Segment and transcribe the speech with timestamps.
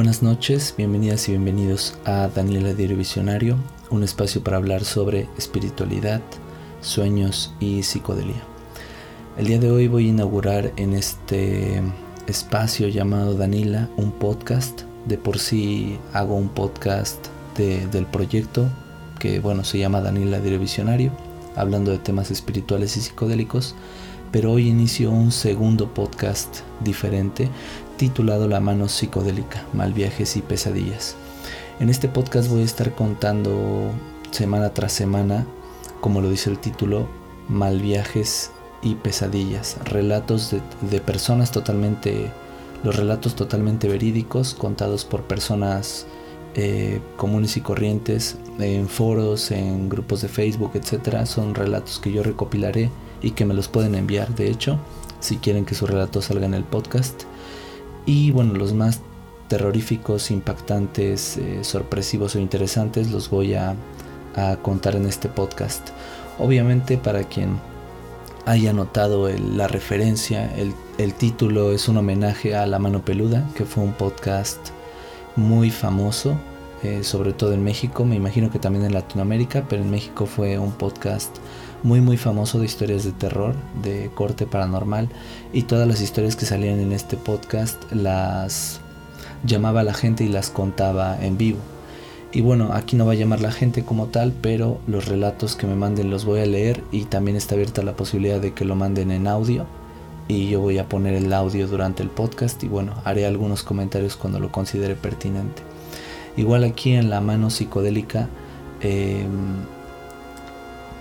[0.00, 3.58] Buenas noches, bienvenidas y bienvenidos a Daniela Diario Visionario,
[3.90, 6.22] un espacio para hablar sobre espiritualidad,
[6.80, 8.42] sueños y psicodelia.
[9.36, 11.82] El día de hoy voy a inaugurar en este
[12.26, 14.84] espacio llamado Danila un podcast.
[15.04, 17.26] De por sí hago un podcast
[17.58, 18.70] del proyecto
[19.18, 21.12] que bueno se llama Danila Diario Visionario,
[21.56, 23.74] hablando de temas espirituales y psicodélicos
[24.32, 27.48] pero hoy inicio un segundo podcast diferente
[28.00, 31.16] titulado La mano psicodélica, mal viajes y pesadillas.
[31.80, 33.90] En este podcast voy a estar contando
[34.30, 35.44] semana tras semana,
[36.00, 37.08] como lo dice el título,
[37.46, 42.30] mal viajes y pesadillas, relatos de, personas totalmente,
[42.84, 46.06] los relatos totalmente verídicos, contados por personas
[46.54, 51.26] eh, comunes y corrientes, en foros, en grupos de Facebook, etc.
[51.26, 52.88] Son relatos que yo recopilaré
[53.20, 54.78] y que me los pueden enviar, de hecho,
[55.20, 57.24] si quieren que su relato salga en el podcast.
[58.06, 59.00] Y bueno, los más
[59.48, 63.76] terroríficos, impactantes, eh, sorpresivos o interesantes los voy a,
[64.62, 65.88] contar en este podcast.
[66.38, 67.58] Obviamente para quien
[68.46, 73.82] haya notado la referencia, el, título es un homenaje a La Mano Peluda, que fue
[73.82, 74.58] un podcast
[75.36, 76.38] muy famoso,
[76.82, 80.58] eh, sobre todo en México, me imagino que también en Latinoamérica, pero en México fue
[80.58, 81.36] un podcast
[81.82, 85.08] muy muy famoso de historias de terror, de corte paranormal
[85.52, 88.80] y todas las historias que salían en este podcast las
[89.44, 91.58] llamaba la gente y las contaba en vivo.
[92.32, 95.66] Y bueno, aquí no va a llamar la gente como tal, pero los relatos que
[95.66, 98.76] me manden los voy a leer y también está abierta la posibilidad de que lo
[98.76, 99.66] manden en audio
[100.28, 104.14] y yo voy a poner el audio durante el podcast y bueno, haré algunos comentarios
[104.14, 105.62] cuando lo considere pertinente.
[106.36, 108.28] Igual aquí en la mano psicodélica,
[108.80, 109.64] em,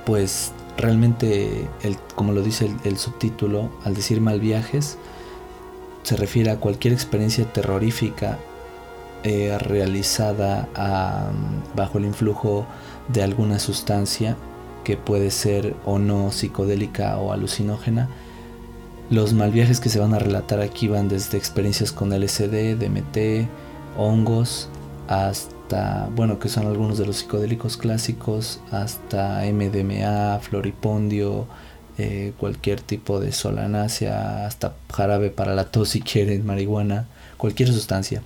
[0.06, 4.98] pues realmente, el, como lo dice el, subtítulo, al decir mal viajes,
[6.04, 8.40] se refiere a cualquier experiencia terrorífica
[9.24, 10.68] eh, realizada
[11.76, 12.66] bajo el influjo
[13.10, 14.38] de alguna sustancia
[14.84, 18.08] que puede ser o no psicodélica o alucinógena.
[19.10, 23.48] Los mal viajes que se van a relatar aquí van desde experiencias con LSD, DMT,
[23.98, 24.70] hongos,
[25.08, 25.59] hasta
[26.16, 31.48] bueno, que son algunos de los psicodélicos clásicos, hasta MDMA, floripondio,
[31.98, 37.08] eh, cualquier tipo de solanácea, hasta jarabe para la tos si quieren, marihuana,
[37.38, 38.22] cualquier sustancia.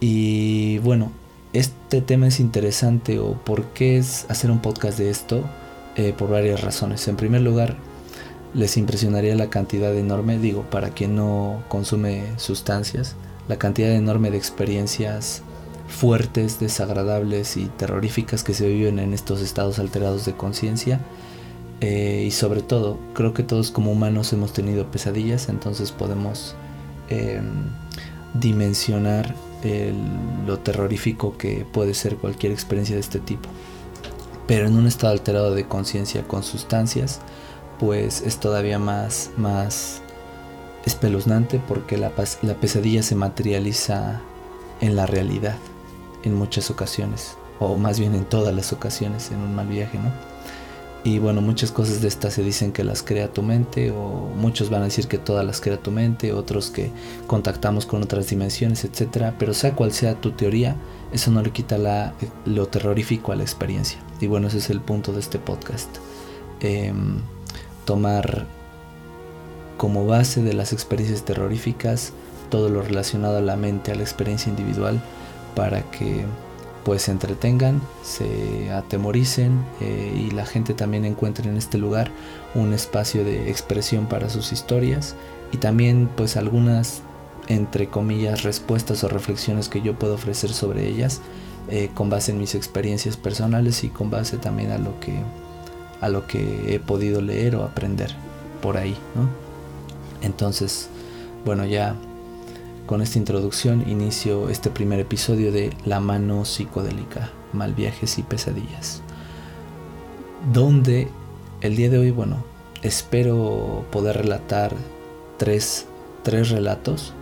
[0.00, 1.12] Y bueno,
[1.52, 5.44] este tema es interesante o por qué es hacer un podcast de esto,
[5.96, 7.06] eh, por varias razones.
[7.08, 7.76] En primer lugar,
[8.54, 13.16] les impresionaría la cantidad enorme, digo, para quien no consume sustancias,
[13.48, 15.42] la cantidad enorme de experiencias
[15.88, 21.00] fuertes, desagradables y terroríficas que se viven en estos estados alterados de conciencia.
[21.80, 26.54] Eh, y sobre todo, creo que todos como humanos hemos tenido pesadillas, entonces podemos
[27.08, 27.44] em,
[28.34, 29.34] dimensionar
[30.46, 33.48] lo terrorífico que puede ser cualquier experiencia de este tipo.
[34.46, 37.20] Pero en un estado alterado de conciencia con sustancias,
[37.80, 40.02] pues es todavía más, más
[40.84, 44.20] espeluznante porque la pesadilla se materializa
[44.82, 45.56] en la realidad
[46.24, 50.10] en muchas ocasiones, o más bien en todas las ocasiones en un mal viaje, ¿no?
[51.04, 54.70] Y bueno, muchas cosas de estas se dicen que las crea tu mente, o muchos
[54.70, 56.90] van a decir que todas las crea tu mente, otros que
[57.26, 59.34] contactamos con otras dimensiones, etcétera.
[59.38, 60.76] Pero sea cual sea tu teoría,
[61.12, 62.14] eso no le quita la,
[62.46, 63.98] lo terrorífico a la experiencia.
[64.18, 65.94] Y bueno, ese es el punto de este podcast.
[66.60, 67.18] Em,
[67.84, 68.46] tomar
[69.76, 72.14] como base de las experiencias terroríficas
[72.54, 75.00] todo lo relacionado a la mente, a la experiencia individual,
[75.54, 76.24] para que
[76.84, 82.10] pues se entretengan, se atemoricen eh, y la gente también encuentre en este lugar
[82.54, 85.16] un espacio de expresión para sus historias
[85.50, 87.02] y también pues algunas
[87.48, 91.20] entre comillas respuestas o reflexiones que yo puedo ofrecer sobre ellas
[91.68, 95.14] eh, con base en mis experiencias personales y con base también a lo que
[96.00, 98.14] a lo que he podido leer o aprender
[98.60, 99.28] por ahí ¿no?
[100.20, 100.88] entonces
[101.44, 101.96] bueno ya
[102.86, 109.00] con esta introducción inicio este primer episodio de La mano psicodélica, mal viajes y pesadillas.
[110.52, 111.08] Donde
[111.62, 112.44] el día de hoy, bueno,
[112.82, 114.74] espero poder relatar
[115.38, 115.86] tres,
[116.22, 117.14] tres relatos.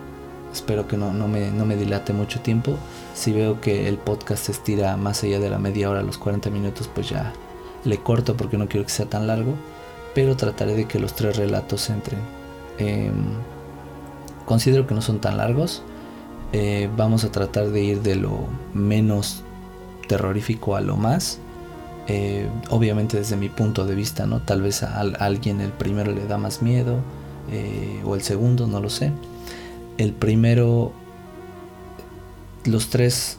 [0.52, 2.76] Espero que no, no, me, no me dilate mucho tiempo.
[3.14, 6.50] Si veo que el podcast se estira más allá de la media hora, los 40
[6.50, 7.32] minutos, pues ya
[7.84, 9.54] le corto porque no quiero que sea tan largo.
[10.14, 12.18] Pero trataré de que los tres relatos entren.
[12.78, 13.12] Eh,
[14.44, 15.82] Considero que no son tan largos.
[16.52, 19.42] Eh, vamos a tratar de ir de lo menos
[20.08, 21.38] terrorífico a lo más.
[22.08, 24.40] Eh, obviamente desde mi punto de vista, ¿no?
[24.40, 26.98] Tal vez a, alguien el primero le da más miedo
[27.50, 29.12] eh, o el segundo, no lo sé.
[29.98, 30.92] El primero
[32.64, 33.38] los tres,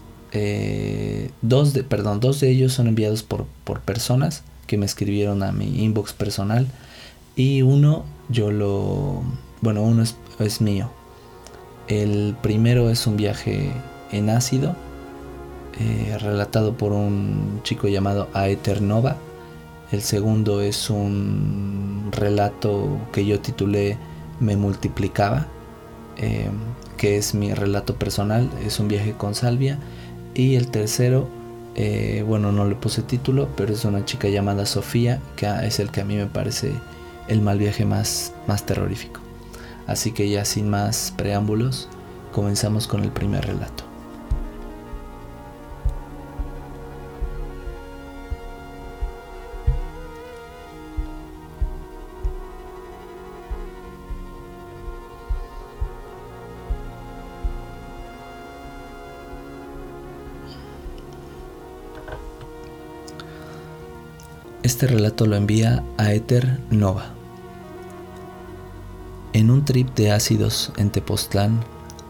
[1.42, 5.52] dos de, perdón, dos de ellos son enviados por, por personas que me escribieron a
[5.52, 6.68] mi inbox personal
[7.36, 9.22] y uno yo lo,
[9.62, 10.90] bueno, uno es, es mío.
[11.88, 13.72] El primero es un viaje
[14.12, 14.76] en ácido,
[15.80, 19.18] eh, relatado por un chico llamado Aether Nova.
[19.92, 23.98] El segundo es un relato que yo titulé
[24.40, 25.48] Me multiplicaba,
[26.18, 26.50] eh,
[26.98, 29.78] que es mi relato personal, es un viaje con Salvia.
[30.36, 31.28] Y el tercero,
[31.76, 35.92] eh, bueno, no le puse título, pero es una chica llamada Sofía, que es el
[35.92, 36.72] que a mí me parece
[37.28, 39.20] el mal viaje más, más terrorífico.
[39.88, 41.90] Así que ya sin más preámbulos,
[42.32, 43.84] comenzamos con el primer relato.
[64.64, 67.23] Este relato lo envía a Ether Nova.
[69.34, 71.64] En un trip de ácidos en Tepoztlán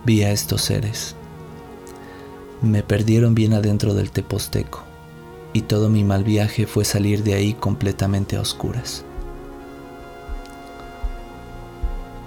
[0.06, 1.16] vi a estos seres.
[2.62, 4.84] Me perdieron bien adentro del Teposteco
[5.54, 9.04] y todo mi mal viaje fue salir de ahí completamente a oscuras.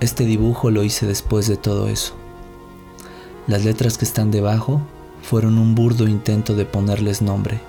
[0.01, 2.15] Este dibujo lo hice después de todo eso.
[3.47, 4.81] Las letras que están debajo
[5.23, 7.61] fueron un burdo intento de ponerles nombre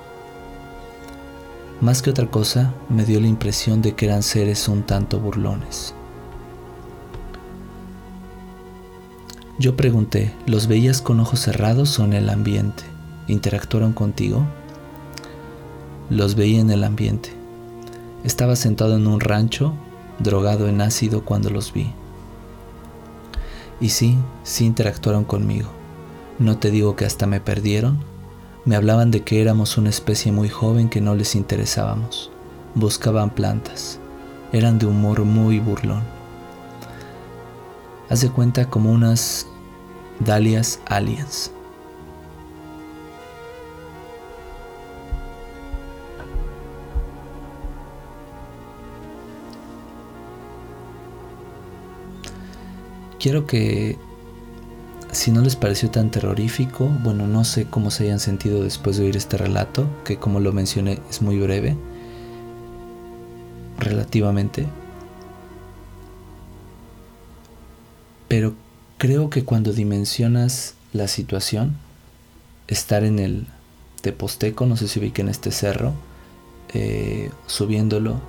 [1.79, 5.93] más que otra cosa, me dio la impresión de que eran seres un tanto burlones.
[9.59, 12.83] Yo pregunté, ¿los veías con ojos cerrados o en el ambiente?
[13.27, 14.45] ¿Interactuaron contigo?
[16.11, 17.31] Los veía en el ambiente.
[18.23, 19.73] Estaba sentado en un rancho,
[20.19, 21.91] drogado en ácido cuando los vi.
[23.81, 25.69] Y sí, sí interactuaron conmigo.
[26.37, 27.97] No te digo que hasta me perdieron,
[28.63, 32.29] me hablaban de que éramos una especie muy joven que no les interesábamos.
[32.75, 33.97] Buscaban plantas.
[34.51, 36.16] Eran de humor muy burlón.
[38.09, 39.47] Haz de cuenta como unas
[40.19, 41.51] dalias aliens.
[53.19, 53.97] Quiero que
[55.11, 59.05] si no les pareció tan terrorífico, bueno, no sé cómo se hayan sentido después de
[59.05, 61.75] oír este relato, que como lo mencioné es muy breve,
[63.79, 64.67] relativamente.
[68.27, 68.55] Pero
[68.97, 71.77] creo que cuando dimensionas la situación,
[72.67, 73.47] estar en el
[74.01, 75.93] Teposteco, no sé si vi en este cerro,
[76.73, 78.19] eh, subiéndolo,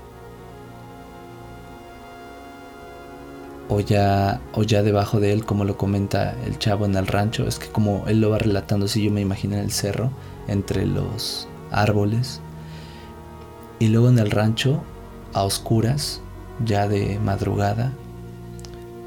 [3.69, 7.47] o ya, o ya debajo de él, como lo comenta el chavo en el rancho,
[7.47, 10.11] es que como él lo va relatando, si yo me imagino en el cerro,
[10.47, 12.41] entre los árboles,
[13.79, 14.83] y luego en el rancho,
[15.35, 16.21] a oscuras,
[16.65, 17.93] ya de madrugada,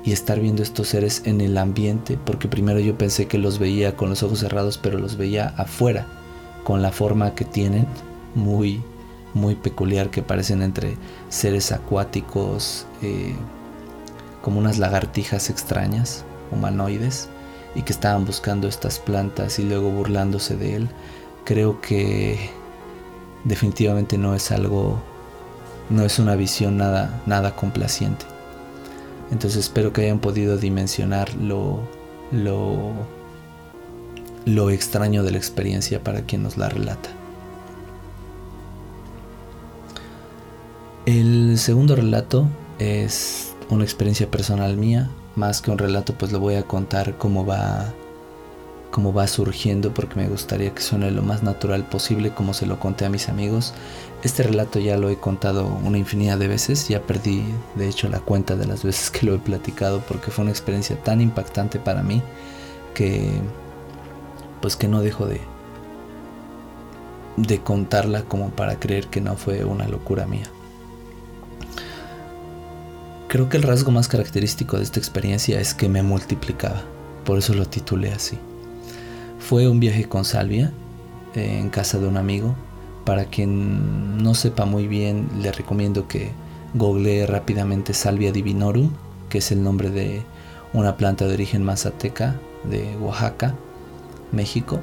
[0.03, 3.95] y estar viendo estos seres en el ambiente, porque primero yo pensé que los veía
[3.95, 6.07] con los ojos cerrados, pero los veía afuera,
[6.63, 7.85] con la forma que tienen,
[8.33, 8.81] muy,
[9.33, 10.97] muy peculiar, que parecen entre
[11.29, 13.35] seres acuáticos, eh,
[14.41, 17.29] como unas lagartijas extrañas, humanoides,
[17.75, 20.89] y que estaban buscando estas plantas y luego burlándose de él,
[21.45, 22.49] creo que
[23.43, 24.99] definitivamente no es algo,
[25.89, 28.30] no es una visión nada, nada complaciente.
[29.31, 31.79] Entonces espero que hayan podido dimensionar lo,
[32.31, 32.91] lo,
[34.45, 37.09] lo extraño de la experiencia para quien nos la relata.
[41.05, 42.47] El segundo relato
[42.77, 47.45] es una experiencia personal mía, más que un relato, pues lo voy a contar cómo
[47.45, 47.93] va
[48.91, 52.79] cómo va surgiendo porque me gustaría que suene lo más natural posible como se lo
[52.79, 53.73] conté a mis amigos.
[54.21, 57.43] Este relato ya lo he contado una infinidad de veces, ya perdí
[57.75, 61.01] de hecho la cuenta de las veces que lo he platicado porque fue una experiencia
[61.01, 62.21] tan impactante para mí
[62.93, 63.31] que
[64.61, 65.41] pues que no dejo de
[67.37, 70.47] de contarla como para creer que no fue una locura mía.
[73.29, 76.83] Creo que el rasgo más característico de esta experiencia es que me multiplicaba,
[77.23, 78.37] por eso lo titulé así.
[79.51, 80.71] Fue un viaje con Salvia
[81.35, 82.55] eh, en casa de un amigo.
[83.03, 86.31] Para quien no sepa muy bien, le recomiendo que
[86.73, 88.91] googlee rápidamente Salvia divinorum,
[89.27, 90.21] que es el nombre de
[90.71, 93.53] una planta de origen mazateca de Oaxaca,
[94.31, 94.79] México,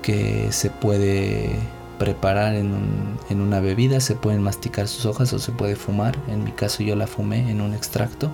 [0.00, 1.50] que se puede
[1.98, 2.72] preparar en,
[3.28, 6.16] una bebida, se pueden masticar sus hojas o se puede fumar.
[6.28, 8.30] En mi caso yo la fumé en un extracto.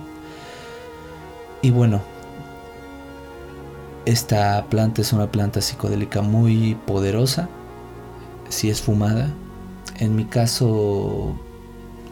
[1.61, 2.01] Y bueno,
[4.05, 7.47] Esta planta es una planta psicodélica muy poderosa,
[8.49, 9.29] si es fumada.
[9.97, 11.35] En mi caso,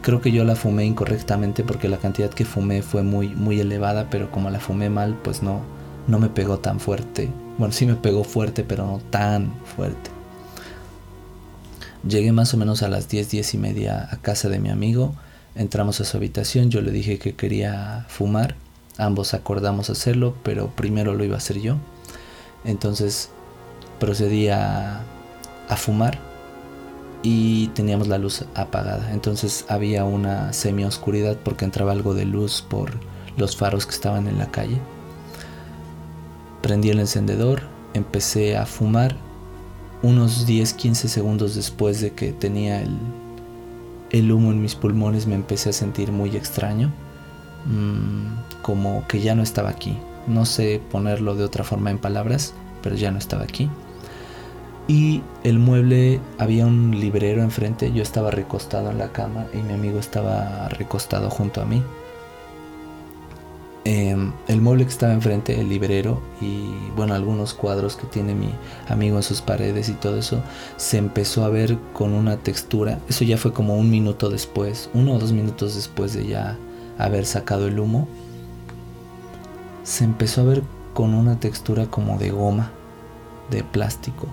[0.02, 4.10] creo que yo la fumé incorrectamente porque la cantidad que fumé fue muy, muy elevada,
[4.10, 5.62] pero como la fumé mal, pues no,
[6.08, 7.30] no me pegó tan fuerte.
[7.58, 10.12] Bueno, sí me pegó fuerte, pero no tan fuerte.
[12.08, 15.14] Llegué más o menos a las 10, 10 y media a casa de mi amigo.
[15.56, 18.56] Entramos a su habitación, yo le dije que quería fumar.
[19.02, 21.78] Ambos acordamos hacerlo, pero primero lo iba a hacer yo.
[22.64, 23.32] Entonces
[24.00, 25.02] procedí a,
[25.76, 26.20] fumar
[27.24, 29.12] y teníamos la luz apagada.
[29.12, 32.92] Entonces había una semi oscuridad porque entraba algo de luz por
[33.38, 34.78] los faros que estaban en la calle.
[36.62, 37.64] Prendí el encendedor,
[37.96, 39.16] empecé a fumar.
[40.04, 42.96] Unos 10-15 segundos después de que tenía el,
[44.12, 46.92] el humo en mis pulmones me empecé a sentir muy extraño
[47.66, 49.98] Mm, como que ya no estaba aquí.
[50.28, 53.70] No sé ponerlo de otra forma en palabras, pero ya no estaba aquí.
[54.88, 59.74] Y el mueble, había un librero enfrente, yo estaba recostado en la cama y mi
[59.74, 61.82] amigo estaba recostado junto a mí.
[63.84, 68.50] Em, el mueble que estaba enfrente, el librero y bueno, algunos cuadros que tiene mi
[68.88, 70.42] amigo en sus paredes y todo eso,
[70.78, 73.00] se empezó a ver con una textura.
[73.10, 76.58] Eso ya fue como un minuto después, uno o dos minutos después de ya
[77.06, 78.08] haber sacado el humo,
[79.84, 82.72] se empezó a ver con una textura como de goma,
[83.50, 84.28] de plástico.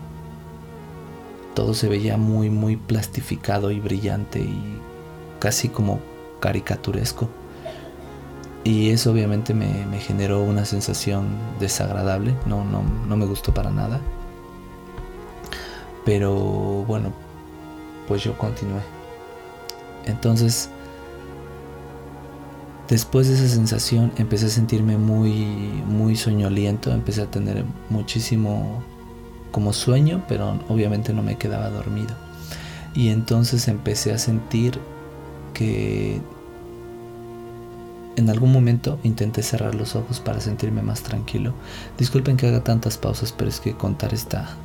[1.54, 4.78] Todo se veía muy, muy plastificado y brillante y
[5.38, 6.00] casi como
[6.40, 7.28] caricaturesco.
[8.64, 14.00] Y eso obviamente me, generó una sensación desagradable, no, no, no me gustó para nada.
[16.04, 16.34] Pero
[16.86, 17.12] bueno,
[18.06, 18.82] pues yo continué.
[20.04, 20.70] Entonces
[22.88, 25.44] Después de esa sensación empecé a sentirme muy,
[25.86, 28.82] muy soñoliento, empecé a tener muchísimo
[29.50, 32.14] como sueño, pero obviamente no me quedaba dormido.
[32.94, 34.78] Y entonces empecé a sentir
[35.52, 36.22] que
[38.16, 41.52] en algún momento intenté cerrar los ojos para sentirme más tranquilo.
[41.98, 44.56] Disculpen que haga tantas pausas, pero es que contar esta,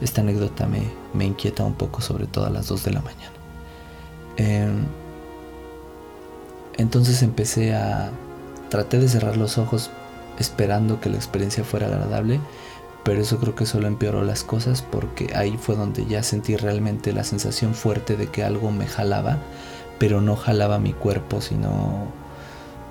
[0.00, 0.82] esta anécdota me,
[1.14, 3.32] me inquieta un poco, sobre todo a las 2 de la mañana.
[4.36, 4.84] Em,
[6.76, 8.10] entonces empecé a...
[8.68, 9.90] Traté de cerrar los ojos
[10.38, 12.40] esperando que la experiencia fuera agradable,
[13.04, 17.12] pero eso creo que solo empeoró las cosas porque ahí fue donde ya sentí realmente
[17.12, 19.38] la sensación fuerte de que algo me jalaba,
[19.98, 22.06] pero no jalaba mi cuerpo, sino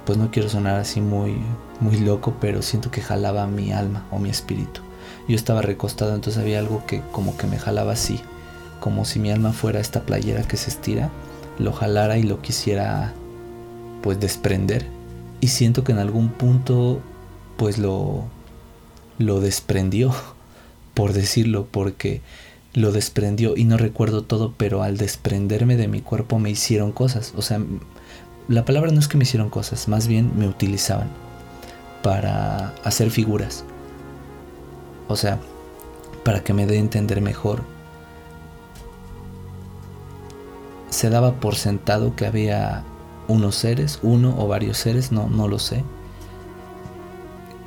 [0.05, 1.37] pues no quiero sonar así muy
[1.79, 4.81] muy loco, pero siento que jalaba mi alma o mi espíritu.
[5.27, 8.19] Yo estaba recostado, entonces había algo que como que me jalaba así,
[8.79, 11.09] como si mi alma fuera esta playera que se estira,
[11.57, 13.13] lo jalara y lo quisiera
[14.01, 14.85] pues desprender.
[15.41, 17.01] Y siento que en algún punto
[17.57, 18.25] pues lo
[19.17, 20.13] lo desprendió
[20.93, 22.21] por decirlo porque
[22.73, 27.33] lo desprendió y no recuerdo todo pero al desprenderme de mi cuerpo me hicieron cosas.
[27.35, 27.61] O sea
[28.47, 31.09] la palabra no es que me hicieron cosas más bien me utilizaban
[32.03, 33.63] para hacer figuras.
[35.07, 35.39] O sea
[36.23, 37.63] para que me dé a entender mejor.
[40.89, 42.83] Se daba por sentado que había
[43.29, 45.83] unos seres, uno o varios seres, no, no lo sé,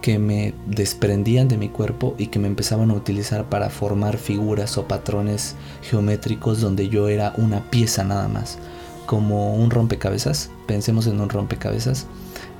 [0.02, 4.76] que me desprendían de mi cuerpo y que me empezaban a utilizar para formar figuras
[4.76, 8.58] o patrones geométricos donde yo era una pieza nada más,
[9.06, 12.06] como un rompecabezas, pensemos en un rompecabezas,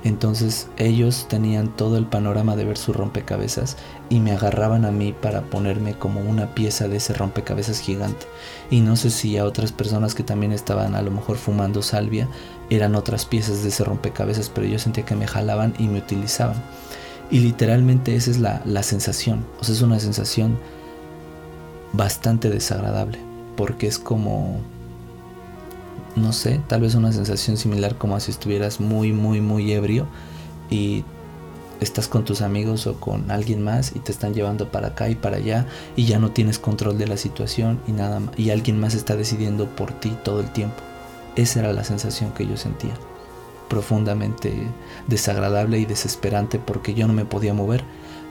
[0.03, 3.77] entonces ellos tenían todo el panorama de ver su rompecabezas
[4.09, 8.25] y me agarraban a mí para ponerme como una pieza de ese rompecabezas gigante.
[8.69, 12.27] Y no sé si a otras personas que también estaban a lo mejor fumando salvia
[12.69, 16.61] eran otras piezas de ese rompecabezas, pero yo sentía que me jalaban y me utilizaban.
[17.31, 19.45] Y literalmente esa es la, la sensación.
[19.59, 20.57] O sea, es una sensación
[21.93, 23.19] bastante desagradable.
[23.55, 24.59] Porque es como
[26.15, 30.07] no sé, tal vez una sensación similar como si estuvieras muy, muy, muy ebrio
[30.69, 31.03] y
[31.79, 35.15] estás con tus amigos o con alguien más y te están llevando para acá y
[35.15, 35.65] para allá
[35.95, 39.67] y ya no tienes control de la situación y nada y alguien más está decidiendo
[39.67, 40.81] por ti todo el tiempo.
[41.35, 42.93] Esa era la sensación que yo sentía,
[43.67, 44.53] profundamente
[45.07, 47.83] desagradable y desesperante porque yo no me podía mover.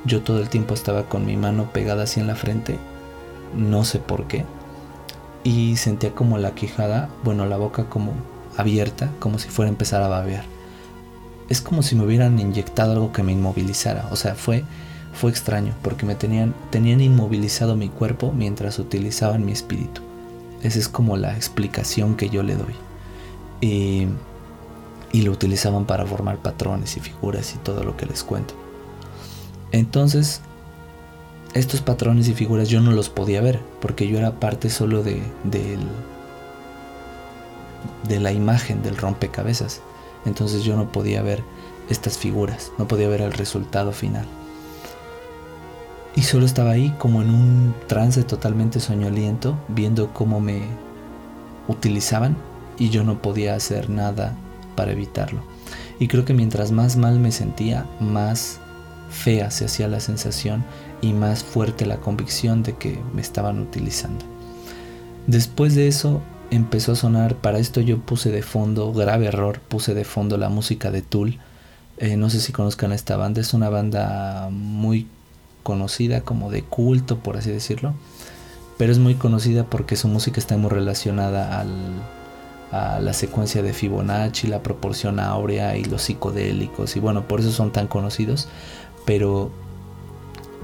[0.05, 2.79] Yo todo el tiempo estaba con mi mano pegada así en la frente,
[3.57, 4.45] no sé por qué,
[5.45, 8.13] y sentía como la quijada, bueno, la boca como
[8.57, 10.45] abierta, como si fuera a empezar a babear.
[11.49, 14.65] Es como si me hubieran inyectado algo que me inmovilizara, o sea, fue
[15.13, 20.01] fue extraño porque me tenían tenían inmovilizado mi cuerpo mientras utilizaban mi espíritu.
[20.63, 22.75] Esa es como la explicación que yo le doy.
[23.61, 24.07] Y,
[25.13, 28.55] y lo utilizaban para formar patrones y figuras y todo lo que les cuento.
[29.73, 30.41] Entonces,
[31.55, 35.23] estos patrones y figuras yo no los podía ver porque yo era parte solo de,
[38.09, 39.81] de la imagen del rompecabezas.
[40.25, 41.43] Entonces yo no podía ver
[41.89, 44.27] estas figuras, no podía ver el resultado final.
[46.15, 50.63] Y solo estaba ahí como en un trance totalmente soñoliento, viendo cómo me
[51.69, 52.37] utilizaban
[52.79, 54.35] y yo no podía hacer nada
[54.77, 55.41] para evitarlo.
[55.99, 58.61] Y creo que mientras más mal me sentía, más
[59.13, 60.65] fea se hacía la sensación
[61.01, 64.25] y más fuerte la convicción de que me estaban utilizando.
[65.27, 69.95] Después de eso empezó a sonar, para esto yo puse de fondo, grave error, puse
[69.95, 71.39] de fondo la música de Tool.
[71.99, 75.07] Eh, no sé si conozcan esta banda, es una banda muy
[75.63, 77.95] conocida como de culto, por así decirlo,
[78.79, 84.47] pero es muy conocida porque su música está muy relacionada a la secuencia de Fibonacci,
[84.47, 88.49] la proporción áurea y los psicodélicos, y bueno, por eso son tan conocidos,
[89.05, 89.51] pero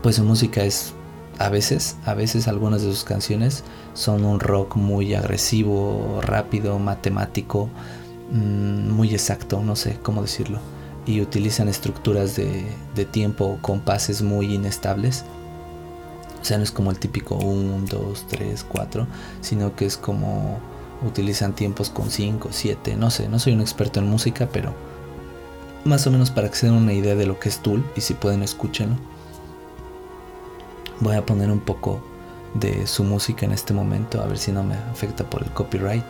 [0.02, 0.94] pues su música es
[1.38, 3.62] a veces, a veces algunas de sus canciones
[3.94, 7.68] son un rock muy agresivo, rápido, matemático,
[8.32, 10.58] mm, muy exacto, no sé cómo decirlo,
[11.06, 15.24] y utilizan estructuras de, de tiempo, compases muy inestables.
[16.40, 19.06] O sea, no es como el típico 1, 2, 3, 4,
[19.40, 20.58] sino que es como
[21.06, 24.72] utilizan tiempos con 5, 7, no sé, no soy un experto en música, pero
[25.84, 28.00] más o menos para que se den una idea de lo que es Tool y
[28.00, 28.96] si pueden escúchenlo.
[31.00, 32.02] Voy a poner un poco
[32.54, 36.04] de su música en este momento, a ver si no me afecta por el copyright.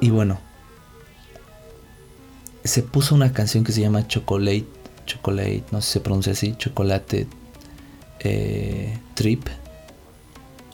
[0.00, 0.38] Y bueno,
[2.64, 4.66] se puso una canción que se llama Chocolate,
[5.06, 7.26] Chocolate, no sé si se pronuncia así, Chocolate
[8.20, 9.46] eh, Trip,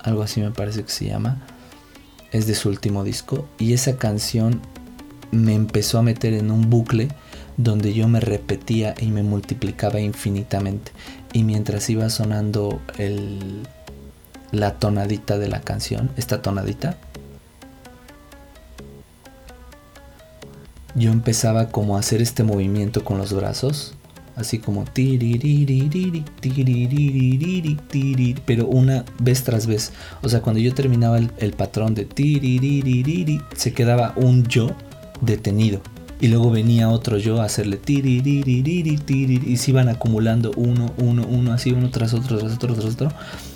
[0.03, 1.43] algo así me parece que se llama.
[2.33, 4.61] Es de su último disco y esa canción
[5.33, 7.09] me empezó a meter en un bucle
[7.63, 10.93] donde yo me repetía y me multiplicaba infinitamente.
[11.33, 12.81] Y mientras iba sonando
[14.51, 16.97] la tonadita de la canción, esta tonadita,
[20.95, 23.95] yo empezaba como a hacer este movimiento con los brazos,
[24.37, 24.85] así como
[28.47, 29.93] pero una vez tras vez.
[30.23, 32.07] O sea, cuando yo terminaba el, el patrón de
[33.55, 34.71] se quedaba un yo
[35.21, 35.81] detenido
[36.21, 41.53] y luego venía otro yo a hacerle tiri, y se iban acumulando uno, uno, uno,
[41.53, 43.13] así uno tras otro, tras otro, tras otro,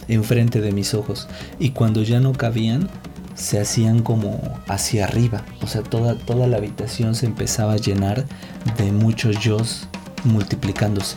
[0.09, 1.29] enfrente de mis ojos.
[1.59, 2.88] Y cuando ya no cabían,
[3.35, 5.44] se hacían como hacia arriba.
[5.62, 8.24] O sea, toda, toda la habitación se empezaba a llenar
[8.79, 9.59] de muchos yo
[10.24, 11.16] multiplicándose.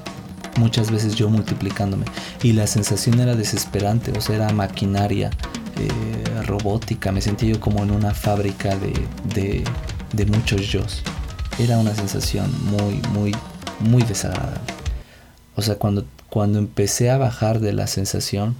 [0.57, 2.05] Muchas veces yo multiplicándome.
[2.43, 5.29] Y la sensación era desesperante, o sea, era maquinaria,
[5.79, 7.11] eh, robótica.
[7.11, 9.63] Me sentía yo como en una fábrica de,
[10.13, 10.81] de, muchos yo
[11.59, 13.35] era una sensación muy, muy,
[13.79, 14.59] muy desagradable.
[15.55, 18.55] O sea, cuando, cuando empecé a bajar de la sensación,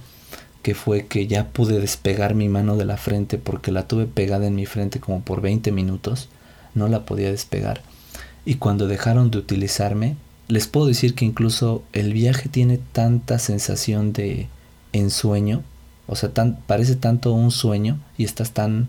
[0.62, 4.46] que fue que ya pude despegar mi mano de la frente porque la tuve pegada
[4.46, 6.28] en mi frente como por 20 minutos,
[6.74, 7.82] no la podía despegar.
[8.44, 10.16] Y cuando dejaron de utilizarme,
[10.48, 14.48] les puedo decir que incluso el viaje tiene tanta sensación de
[14.92, 15.62] ensueño,
[16.06, 16.30] o sea,
[16.66, 18.88] parece tanto un sueño y estás tan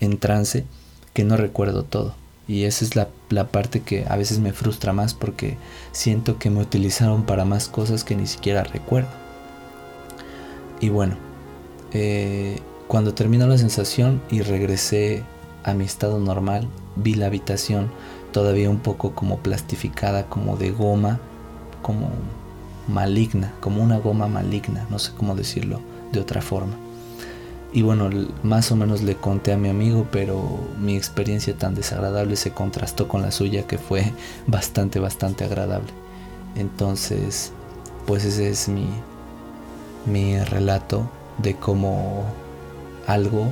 [0.00, 0.64] en trance
[1.12, 2.14] que no recuerdo todo.
[2.46, 3.08] Y esa es la,
[3.50, 5.56] parte que a veces me frustra más porque
[5.92, 9.08] siento que me utilizaron para más cosas que ni siquiera recuerdo.
[10.80, 11.16] Y bueno,
[11.92, 15.22] eh, cuando terminó la sensación y regresé
[15.62, 17.90] a mi estado normal, vi la habitación
[18.32, 21.20] todavía un poco como plastificada, como de goma,
[21.80, 22.10] como
[22.88, 25.80] maligna, como una goma maligna, no sé cómo decirlo
[26.12, 26.83] de otra forma.
[27.74, 28.08] Y bueno,
[28.44, 33.08] más o menos le conté a mi amigo, pero mi experiencia tan desagradable se contrastó
[33.08, 34.12] con la suya, que fue
[34.46, 35.90] bastante, bastante agradable.
[36.54, 37.50] Entonces,
[38.06, 38.86] pues ese es mi,
[40.06, 42.24] mi relato de cómo
[43.08, 43.48] algo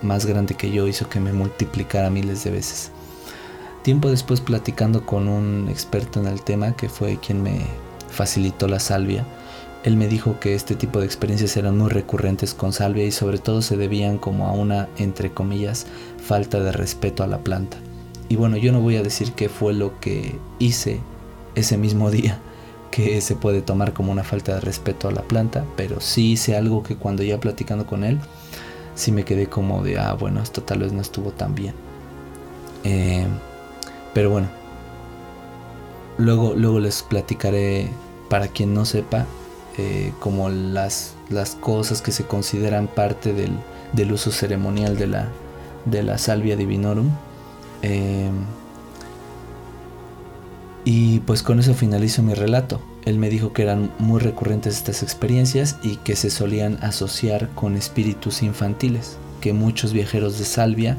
[0.00, 2.92] más grande que yo hizo que me multiplicara miles de veces.
[3.82, 7.66] Tiempo después platicando con un experto en el tema, que fue quien me
[8.10, 9.26] facilitó la salvia,
[9.86, 13.38] él me dijo que este tipo de experiencias eran muy recurrentes con salvia y sobre
[13.38, 15.86] todo se debían como a una, entre comillas,
[16.20, 17.76] falta de respeto a la planta.
[18.28, 20.98] Y bueno, yo no voy a decir qué fue lo que hice
[21.54, 22.40] ese mismo día,
[22.90, 26.56] que se puede tomar como una falta de respeto a la planta, pero sí hice
[26.56, 28.18] algo que cuando ya platicando con él,
[28.96, 31.74] sí me quedé como de, ah, bueno, esto tal vez no estuvo tan bien.
[32.82, 33.24] Eh,
[34.12, 34.48] pero bueno,
[36.18, 37.88] luego, luego les platicaré,
[38.28, 39.26] para quien no sepa,
[39.78, 45.28] eh, como las, las cosas que se consideran parte del, uso ceremonial de la,
[45.84, 47.10] de la salvia divinorum.
[47.82, 48.30] Eh,
[50.84, 52.80] y pues con eso finalizo mi relato.
[53.04, 57.76] él me dijo que eran muy recurrentes estas experiencias y que se solían asociar con
[57.76, 60.96] espíritus infantiles, que muchos viajeros de Salvia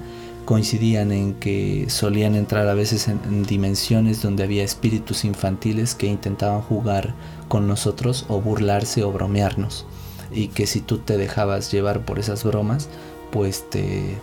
[0.47, 6.62] coincidían en que solían entrar a veces en, dimensiones donde había espíritus infantiles que intentaban
[6.62, 7.13] jugar
[7.49, 9.86] con nosotros o burlarse o bromearnos.
[10.31, 12.88] Y que si tú te dejabas llevar por esas bromas
[13.29, 14.21] pues te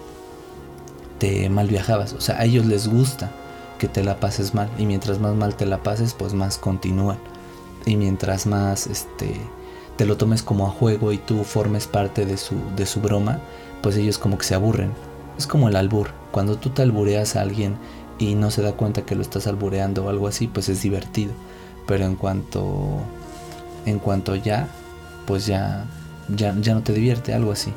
[1.50, 3.30] mal viajabas o sea a ellos les gusta
[3.78, 4.70] que te la pases mal.
[4.78, 7.18] Y mientras más mal te la pases pues más continúan.
[7.84, 9.36] Y mientras más este
[9.98, 13.40] te lo tomes como a juego y tú formes parte de su de su broma
[13.82, 14.92] pues ellos como que se aburren
[15.38, 16.10] es como el albur.
[16.30, 17.76] Cuando tú te albureas a alguien
[18.18, 21.32] y no se da cuenta que lo estás albureando o algo así, pues es divertido.
[21.86, 23.00] Pero en cuanto
[23.86, 24.68] en cuanto ya,
[25.26, 25.86] pues ya
[26.28, 27.72] ya, ya no te divierte, algo así.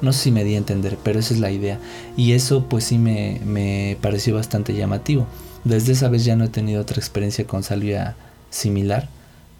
[0.00, 1.78] No sé si me di a entender, pero esa es la idea.
[2.16, 5.26] Y eso pues sí me, me pareció bastante llamativo.
[5.64, 8.16] Desde esa vez ya no he tenido otra experiencia con salvia
[8.50, 9.08] similar,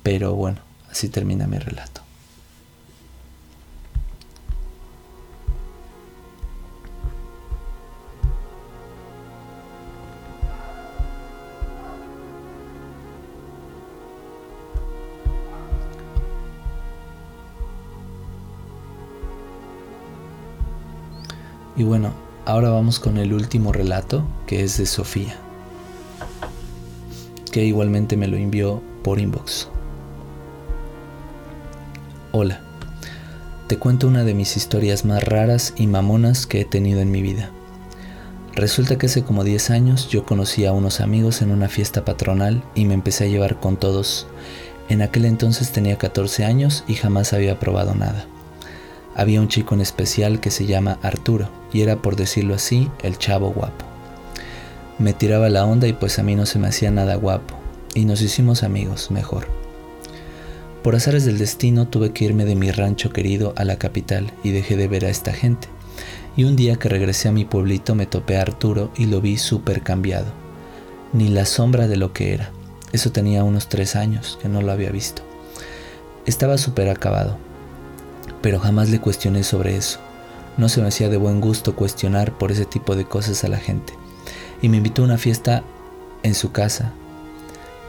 [0.03, 0.59] pero bueno,
[0.91, 2.02] así termina mi relato.
[21.83, 22.13] Y bueno,
[22.45, 25.35] ahora vamos con el último relato, que es de Sofía,
[27.51, 29.67] que igualmente me lo envió por inbox.
[32.31, 32.61] Hola,
[33.67, 37.21] te cuento una de mis historias más raras y mamonas que he tenido en mi
[37.21, 37.51] vida.
[38.55, 42.63] Resulta que hace como 10 años yo conocí a unos amigos en una fiesta patronal
[42.77, 44.29] y me empecé a llevar con todos.
[44.89, 48.25] En aquel entonces tenía 14 años y jamás había probado nada.
[49.15, 53.19] Había un chico en especial que se llama Arturo y era por decirlo así el
[53.19, 53.85] chavo guapo.
[54.99, 57.55] Me tiraba la onda y pues a mí no se me hacía nada guapo
[57.95, 59.47] y nos hicimos amigos mejor.
[60.83, 64.51] Por azares del destino tuve que irme de mi rancho querido a la capital y
[64.51, 65.69] dejé de ver a esta gente.
[66.37, 69.37] Y un día que regresé a mi pueblito me topé a Arturo y lo vi
[69.37, 70.33] súper cambiado.
[71.13, 72.51] Ni la sombra de lo que era.
[72.93, 75.23] Eso tenía unos tres años que no lo había visto.
[76.27, 77.39] Estaba súper acabado,
[78.43, 80.01] pero jamás le cuestioné sobre eso.
[80.59, 83.57] No se me hacía de buen gusto cuestionar por ese tipo de cosas a la
[83.57, 83.95] gente.
[84.61, 85.63] Y me invitó a una fiesta
[86.23, 86.93] en su casa,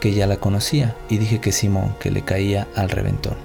[0.00, 3.36] que ya la conocía, y dije que Simón, que le caía al reventón.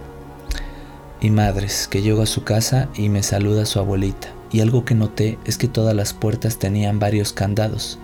[1.22, 4.30] Y madres, que llego a su casa y me saluda su abuelita.
[4.52, 8.00] Y algo que noté es que todas las puertas tenían varios candados,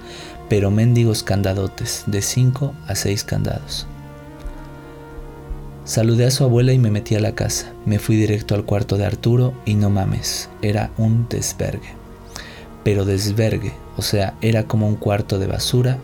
[0.50, 3.88] pero mendigos candadotes, de 5 a 6 candados.
[5.86, 7.71] Saludé a su abuela y me metí a la casa.
[7.86, 11.93] Me fui directo al cuarto de Arturo y no mames, era un desvergue.
[12.84, 16.00] Pero desvergue, o sea, era como un cuarto de basura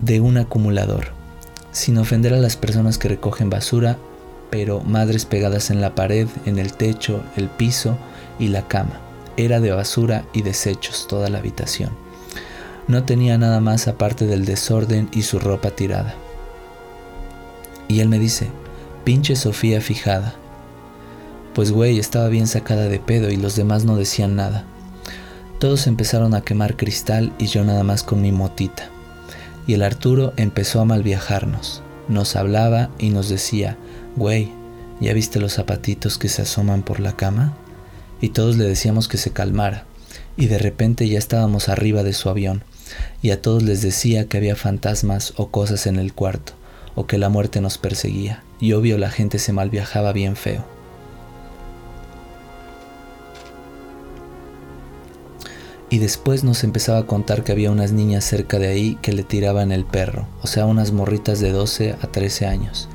[0.00, 1.08] de un acumulador.
[1.72, 3.98] Sin ofender a las personas que recogen basura,
[4.50, 7.98] pero madres pegadas en la pared, en el techo, el piso
[8.38, 9.00] y la cama.
[9.36, 11.90] Era de basura y desechos toda la habitación.
[12.86, 16.14] No tenía nada más aparte del desorden y su ropa tirada.
[17.88, 18.48] Y él me dice,
[19.04, 20.34] pinche Sofía fijada.
[21.54, 24.66] Pues güey, estaba bien sacada de pedo y los demás no decían nada.
[25.58, 28.90] Todos empezaron a quemar cristal y yo nada más con mi motita.
[29.66, 31.82] Y el Arturo empezó a malviajarnos.
[32.08, 33.78] Nos hablaba y nos decía,
[34.16, 34.52] güey,
[35.00, 37.54] ¿ya viste los zapatitos que se asoman por la cama?
[38.20, 39.84] Y todos le decíamos que se calmara.
[40.36, 42.62] Y de repente ya estábamos arriba de su avión.
[43.22, 46.57] Y a todos les decía que había fantasmas o cosas en el cuarto
[46.98, 50.64] o que la muerte nos perseguía, y obvio la gente se malviajaba bien feo.
[55.90, 59.22] Y después nos empezaba a contar que había unas niñas cerca de ahí que le
[59.22, 62.88] tiraban el perro, o sea, unas morritas de 12 a 13 años.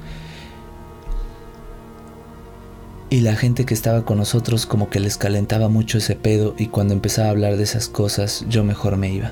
[3.09, 6.67] Y la gente que estaba con nosotros como que les calentaba mucho ese pedo y
[6.67, 9.31] cuando empezaba a hablar de esas cosas yo mejor me iba.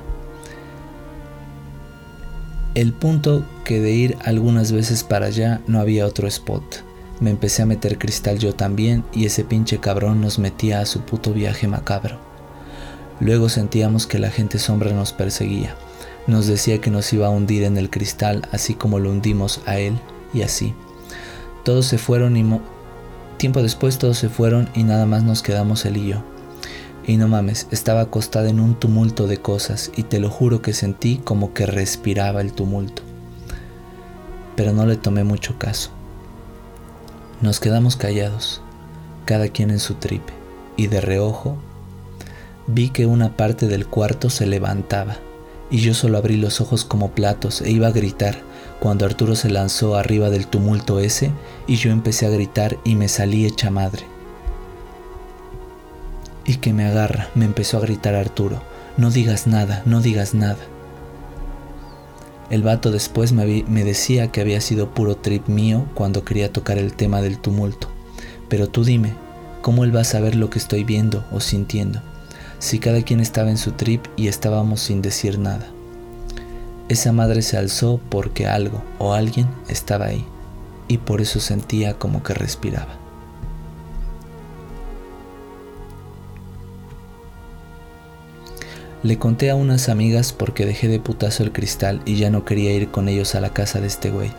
[2.73, 6.63] El punto que de ir algunas veces para allá no había otro spot.
[7.19, 11.01] Me empecé a meter cristal yo también y ese pinche cabrón nos metía a su
[11.01, 12.17] puto viaje macabro.
[13.19, 15.75] Luego sentíamos que la gente sombra nos perseguía.
[16.27, 19.77] Nos decía que nos iba a hundir en el cristal así como lo hundimos a
[19.77, 19.99] él
[20.33, 20.73] y así.
[21.65, 22.61] Todos se fueron y
[23.35, 26.30] tiempo después todos se fueron y nada más nos quedamos él y yo.
[27.05, 30.73] Y no mames, estaba acostada en un tumulto de cosas y te lo juro que
[30.73, 33.01] sentí como que respiraba el tumulto.
[34.55, 35.89] Pero no le tomé mucho caso.
[37.41, 38.61] Nos quedamos callados,
[39.25, 40.33] cada quien en su tripe,
[40.77, 41.57] y de reojo
[42.67, 45.17] vi que una parte del cuarto se levantaba,
[45.71, 48.37] y yo solo abrí los ojos como platos e iba a gritar
[48.81, 51.31] cuando Arturo se lanzó arriba del tumulto ese
[51.67, 54.10] y yo empecé a gritar y me salí hecha madre.
[56.51, 58.61] Y que me agarra, me empezó a gritar Arturo,
[58.97, 60.59] no digas nada, no digas nada.
[62.49, 66.77] El vato después me, me, decía que había sido puro trip mío cuando quería tocar
[66.77, 67.87] el tema del tumulto.
[68.49, 69.13] Pero tú dime,
[69.61, 72.01] ¿cómo él va a saber lo que estoy viendo o sintiendo?
[72.59, 75.67] Si cada quien estaba en su trip y estábamos sin decir nada.
[76.89, 80.25] Esa madre se alzó porque algo o alguien estaba ahí
[80.89, 83.00] y por eso sentía como que respiraba.
[89.03, 92.71] Le conté a unas amigas porque dejé de putazo el cristal y ya no quería
[92.71, 94.31] ir con ellos a la casa de este güey.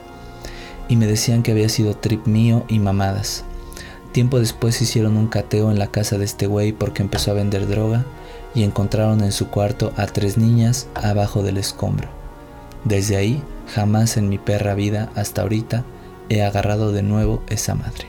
[0.89, 3.45] Y me decían que había sido trip mío y mamadas.
[4.13, 7.67] Tiempo después hicieron un cateo en la casa de este güey porque empezó a vender
[7.67, 8.05] droga
[8.55, 12.09] y encontraron en su cuarto a tres niñas abajo del escombro.
[12.85, 13.43] Desde ahí,
[13.75, 15.85] jamás en mi perra vida hasta ahorita
[16.29, 18.07] he agarrado de nuevo esa madre.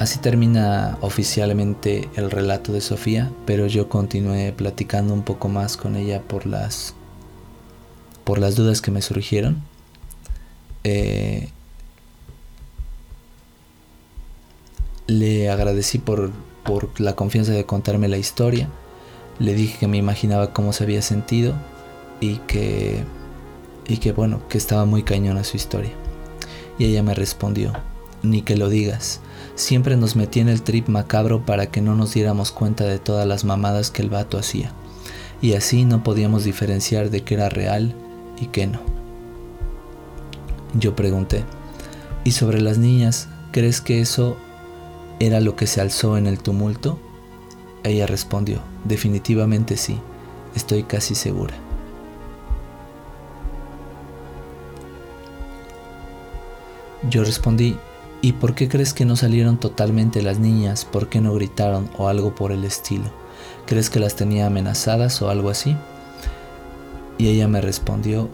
[0.00, 5.94] Así termina oficialmente el relato de Sofía, pero yo continué platicando un poco más con
[5.94, 6.94] ella por las
[8.24, 9.62] por las dudas que me surgieron.
[10.84, 11.50] Eh,
[15.06, 16.30] le agradecí por,
[16.64, 18.70] por la confianza de contarme la historia
[19.40, 21.54] le dije que me imaginaba cómo se había sentido
[22.20, 23.02] y que,
[23.88, 25.92] y que bueno, que estaba muy cañona su historia.
[26.78, 27.72] Y ella me respondió,
[28.22, 29.20] ni que lo digas,
[29.54, 33.26] siempre nos metí en el trip macabro para que no nos diéramos cuenta de todas
[33.26, 34.72] las mamadas que el vato hacía.
[35.42, 37.94] Y así no podíamos diferenciar de qué era real
[38.40, 38.80] y qué no.
[40.74, 41.44] Yo pregunté,
[42.24, 44.36] ¿y sobre las niñas, crees que eso
[45.18, 46.98] era lo que se alzó en el tumulto?
[47.82, 49.98] Ella respondió, definitivamente sí,
[50.54, 51.54] estoy casi segura.
[57.08, 57.76] Yo respondí,
[58.22, 60.84] ¿y por qué crees que no salieron totalmente las niñas?
[60.84, 63.10] ¿Por qué no gritaron o algo por el estilo?
[63.66, 65.76] ¿Crees que las tenía amenazadas o algo así?
[67.18, 68.28] Y ella me respondió,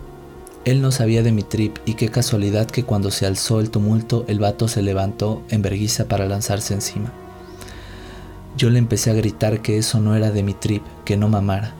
[0.65, 4.25] él no sabía de mi trip y qué casualidad que cuando se alzó el tumulto
[4.27, 7.13] el vato se levantó en verguiza para lanzarse encima.
[8.57, 11.75] Yo le empecé a gritar que eso no era de mi trip, que no mamara.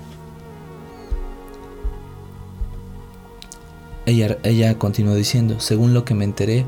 [4.07, 6.65] Ella, ella continuó diciendo, según lo que me enteré,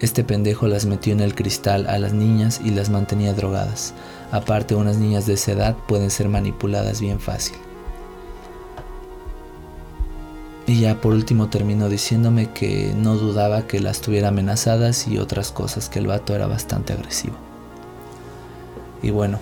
[0.00, 3.94] este pendejo las metió en el cristal a las niñas y las mantenía drogadas.
[4.32, 7.56] Aparte, unas niñas de esa edad pueden ser manipuladas bien fácil.
[10.66, 15.52] Y ya por último terminó diciéndome que no dudaba que las tuviera amenazadas y otras
[15.52, 17.36] cosas, que el vato era bastante agresivo.
[19.02, 19.38] Y bueno,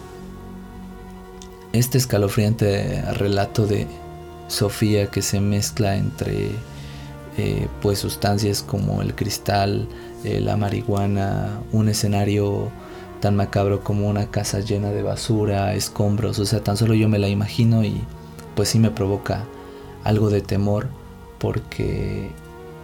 [1.73, 3.87] este escalofriante relato de
[4.49, 6.53] Sofía que se mezcla entre
[7.39, 9.89] eh, pues sustancias como el cristal,
[10.25, 12.69] eh, la marihuana, un escenario
[13.21, 17.21] tan macabro como una casa llena de basura, escombros, o sea, tan solo yo me
[17.21, 18.01] la imagino y
[18.57, 19.45] pues sí me provoca
[20.03, 20.89] algo de temor
[21.39, 22.31] porque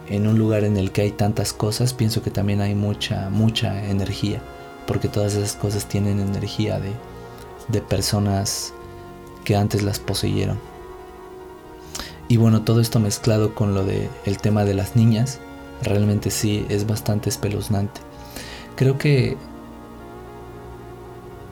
[0.07, 3.89] en un lugar en el que hay tantas cosas pienso que también hay mucha, mucha
[3.89, 4.41] energía,
[4.87, 6.91] porque todas esas cosas tienen energía de,
[7.67, 8.73] de personas
[9.43, 10.59] que antes las poseyeron.
[12.35, 15.39] Y bueno, todo esto mezclado con lo de el tema de las niñas,
[15.81, 18.01] realmente sí es bastante espeluznante.
[18.75, 19.37] Creo que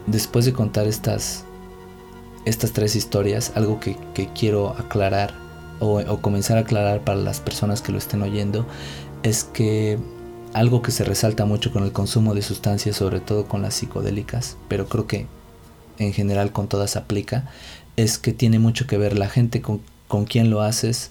[0.07, 1.45] después de contar estas
[2.43, 3.95] estas tres historias, algo que,
[4.37, 5.33] quiero aclarar
[5.79, 8.65] o, o, comenzar a aclarar para las personas que lo estén oyendo,
[9.23, 9.97] es que
[10.51, 14.57] algo que se resalta mucho con el consumo de sustancias, sobre todo con las psicodélicas,
[14.67, 15.27] pero creo que
[15.97, 17.49] en general con todas aplica,
[17.95, 19.79] es que tiene mucho que ver la gente con,
[20.13, 21.09] con quién lo haces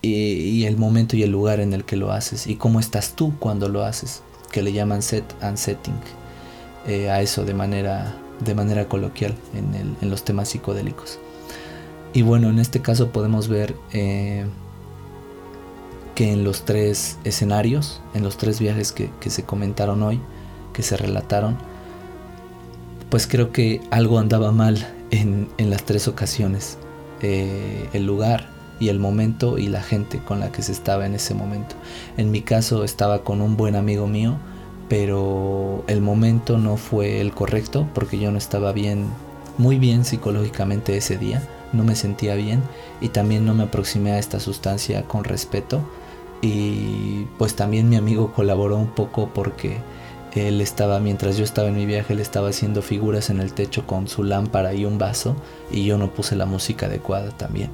[0.00, 3.34] y, el momento y el lugar en el que lo haces y cómo estás tú
[3.38, 5.92] cuando lo haces, que le llaman set and setting
[6.86, 11.18] eh, a eso de manera, de manera coloquial en, los temas psicodélicos.
[12.14, 14.46] Y bueno, en este caso podemos ver eh,
[16.14, 20.18] que en los tres escenarios, en los tres viajes que se comentaron hoy,
[20.72, 21.58] que se relataron,
[23.10, 26.78] pues creo que algo andaba mal en, las tres ocasiones.
[27.26, 28.44] Eh, el lugar
[28.78, 31.74] y el momento y la gente con la que se estaba en ese momento.
[32.18, 34.36] En mi caso estaba con un buen amigo mío,
[34.90, 39.06] pero el momento no fue el correcto porque yo no estaba bien,
[39.56, 42.60] muy bien psicológicamente ese día, no me sentía bien
[43.00, 45.80] y también no me aproximé a esta sustancia con respeto
[46.42, 49.78] y pues también mi amigo colaboró un poco porque
[50.34, 53.86] Él estaba, mientras yo estaba en mi viaje, él estaba haciendo figuras en el techo
[53.86, 55.36] con su lámpara y un vaso
[55.70, 57.70] y yo no puse la música adecuada también.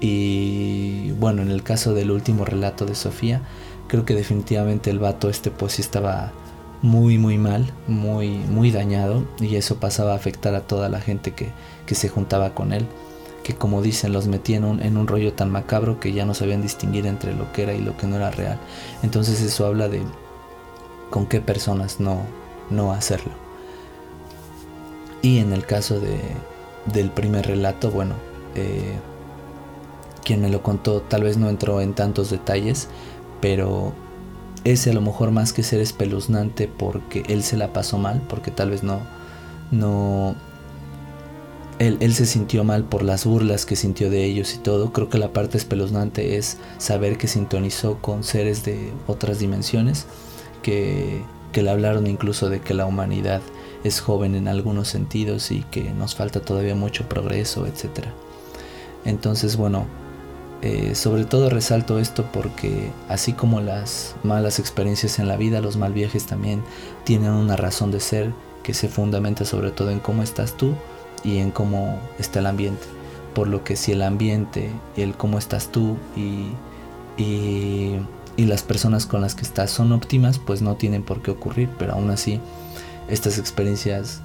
[0.00, 3.42] Y bueno, en el caso del último relato de Sofía,
[3.88, 6.32] creo que definitivamente el vato este pues sí estaba
[6.82, 11.32] muy muy mal, muy muy dañado y eso pasaba a afectar a toda la gente
[11.32, 11.50] que,
[11.86, 12.86] que se juntaba con él,
[13.42, 16.34] que como dicen los metía en un, en un rollo tan macabro que ya no
[16.34, 18.58] sabían distinguir entre lo que era y lo que no era real.
[19.02, 20.02] Entonces eso habla de
[21.10, 22.22] con qué personas no,
[22.70, 23.32] no hacerlo.
[25.22, 26.20] Y en el caso de,
[26.92, 28.14] del primer relato, bueno,
[28.54, 28.94] eh,
[30.24, 32.88] quien me lo contó tal vez no entró en tantos detalles,
[33.40, 33.92] pero
[34.64, 38.50] ese a lo mejor más que ser espeluznante porque él se la pasó mal, porque
[38.50, 39.00] tal vez no,
[39.70, 40.34] no,
[41.78, 44.92] él, él, se sintió mal por las burlas que sintió de ellos y todo.
[44.92, 50.06] Creo que la parte espeluznante es saber que sintonizó con seres de otras dimensiones
[50.66, 51.22] que,
[51.62, 53.40] le hablaron incluso de que la humanidad
[53.82, 58.08] es joven en algunos sentidos y que nos falta todavía mucho progreso, etc.
[59.06, 59.86] Entonces, bueno,
[60.60, 65.78] eh, sobre todo resalto esto porque así como las malas experiencias en la vida, los
[65.78, 66.62] mal viajes también
[67.04, 70.74] tienen una razón de ser que se fundamenta sobre todo en cómo estás tú
[71.24, 72.84] y en cómo está el ambiente.
[73.34, 76.48] Por lo que si el ambiente, el cómo estás tú y,
[77.22, 77.96] y
[78.36, 81.68] y las personas con las que estás son óptimas, pues no tienen por qué ocurrir,
[81.78, 82.40] pero aún así
[83.08, 84.20] estas experiencias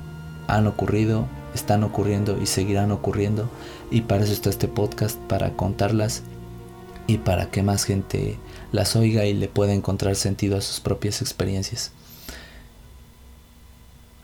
[0.47, 3.49] han ocurrido, están ocurriendo y seguirán ocurriendo
[3.89, 6.23] y para eso está este podcast, para contarlas
[7.07, 8.37] y para que más gente
[8.71, 11.91] las oiga y le pueda encontrar sentido a sus propias experiencias.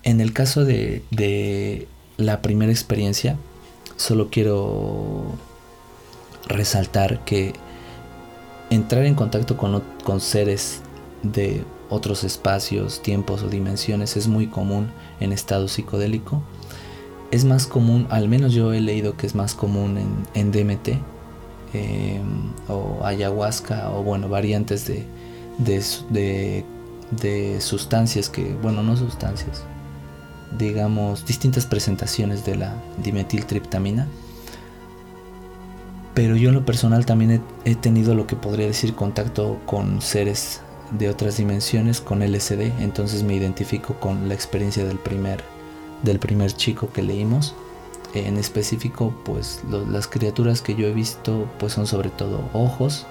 [0.04, 3.38] En el caso de, de la primera experiencia,
[3.98, 5.36] solo quiero
[6.48, 7.54] resaltar que
[8.70, 10.82] entrar en contacto con, con seres
[11.24, 16.42] de otros espacios, tiempos o dimensiones es muy común en estado psicodélico.
[17.32, 20.90] Es más común, al menos yo he leído que es más común en, DMT
[21.74, 25.06] em, o ayahuasca o bueno, variantes de,
[25.58, 26.64] de,
[27.12, 29.64] de, sustancias que, bueno, no sustancias,
[30.58, 34.08] digamos, distintas presentaciones de la dimetiltriptamina
[36.18, 40.62] pero yo en lo personal también he, tenido lo que podría decir contacto con seres
[40.90, 45.44] de otras dimensiones con LSD, entonces me identifico con la experiencia del primer,
[46.02, 47.54] del primer chico que leímos.
[48.16, 53.06] En específico, pues las criaturas que yo he visto pues son sobre todo ojos,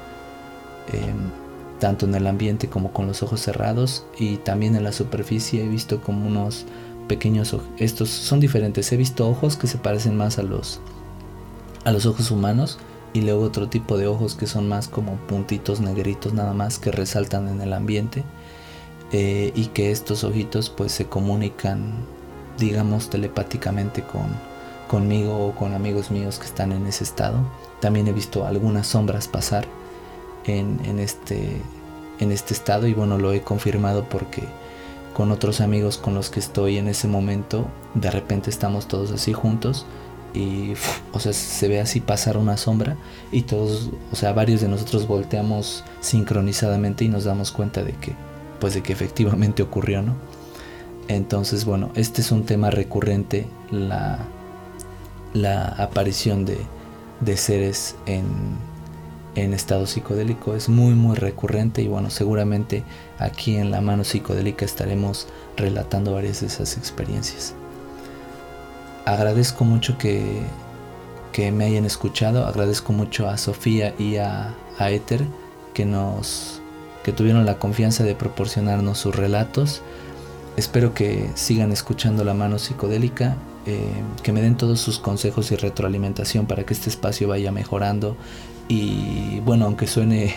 [0.92, 1.30] em,
[1.78, 4.04] tanto en el ambiente como con los ojos cerrados.
[4.18, 6.64] Y también en la superficie he visto como unos
[7.06, 10.80] pequeños estos son diferentes, he visto ojos que se parecen más a los
[11.84, 12.80] a los ojos humanos
[13.16, 16.92] y luego otro tipo de ojos que son más como puntitos negritos nada más que
[16.92, 18.24] resaltan en el ambiente
[19.10, 21.94] eh, y que estos ojitos pues se comunican
[22.58, 24.26] digamos telepáticamente con
[24.86, 27.38] conmigo o con amigos míos que están en ese estado.
[27.80, 29.66] También he visto algunas sombras pasar
[30.44, 31.62] en, este
[32.20, 34.42] en este estado y bueno lo he confirmado porque
[35.14, 39.32] con otros amigos con los que estoy en ese momento de repente estamos todos así
[39.32, 39.86] juntos
[40.36, 40.74] y
[41.12, 42.96] o sea se ve así pasar una sombra
[43.32, 48.12] y todos o sea varios de nosotros volteamos sincronizadamente y nos damos cuenta de que
[48.60, 50.14] pues de que efectivamente ocurrió no
[51.08, 54.18] entonces bueno este es un tema recurrente la
[55.32, 56.58] la aparición de,
[57.20, 58.24] de seres en,
[59.34, 62.84] en estado psicodélico es muy muy recurrente y bueno seguramente
[63.18, 67.54] aquí en la mano psicodélica estaremos relatando varias de esas experiencias
[69.06, 70.42] agradezco mucho que,
[71.52, 74.90] me hayan escuchado, agradezco mucho a Sofía y a, a
[75.74, 76.60] que nos
[77.04, 79.80] que tuvieron la confianza de proporcionarnos sus relatos.
[80.56, 83.92] Espero que sigan escuchando la mano psicodélica, eh,
[84.24, 88.16] que me den todos sus consejos y retroalimentación para que este espacio vaya mejorando
[88.66, 90.34] y bueno, aunque suene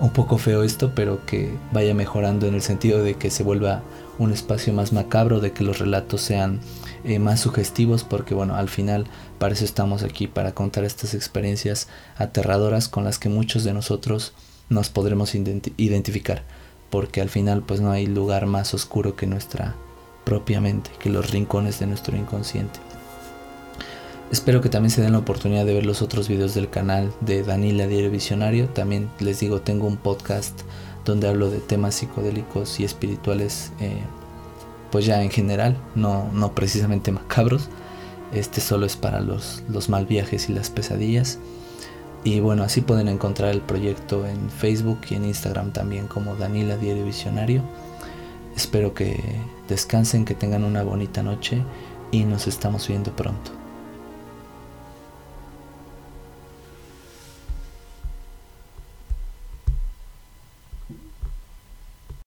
[0.00, 3.82] un poco feo esto, pero que vaya mejorando en el sentido de que se vuelva
[4.18, 6.60] un espacio más macabro, de que los relatos sean
[7.04, 9.06] eh, más sugestivos porque bueno, al final
[9.38, 14.32] para eso estamos aquí, para contar estas experiencias aterradoras con las que muchos de nosotros
[14.68, 16.44] nos podremos identificar,
[16.90, 19.74] porque al final pues no hay lugar más oscuro que nuestra
[20.24, 22.80] propia mente, que los rincones de nuestro inconsciente.
[24.32, 27.42] Espero que también se den la oportunidad de ver los otros videos del canal de
[27.42, 28.68] Danila Diario Visionario.
[28.68, 30.62] También les digo, tengo un podcast
[31.04, 34.02] donde hablo de temas psicodélicos y espirituales eh,
[34.94, 37.68] pues ya en general, no, no precisamente macabros.
[38.32, 41.40] Este solo es para los, los mal viajes y las pesadillas.
[42.22, 46.76] Y bueno, así pueden encontrar el proyecto en Facebook y en Instagram también como Danila
[46.76, 47.62] Diario Visionario.
[48.54, 49.20] Espero que
[49.68, 51.62] descansen, que tengan una bonita noche
[52.12, 53.63] y nos estamos viendo pronto.